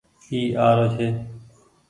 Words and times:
اي 0.31 0.39
آرو 0.67 0.85
ڇي۔ 0.95 1.07